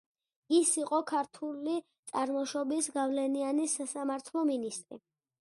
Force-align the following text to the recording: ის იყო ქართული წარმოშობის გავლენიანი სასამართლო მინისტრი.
ის 0.59 0.69
იყო 0.83 1.01
ქართული 1.11 1.75
წარმოშობის 2.13 2.89
გავლენიანი 2.97 3.69
სასამართლო 3.77 4.47
მინისტრი. 4.51 5.01